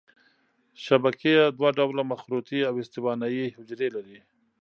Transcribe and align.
شبکیه 0.85 1.43
دوه 1.57 1.69
ډوله 1.77 2.03
مخروطي 2.11 2.59
او 2.69 2.73
استوانه 2.81 3.27
یي 3.37 3.45
حجرې 3.55 3.89
لري. 3.95 4.19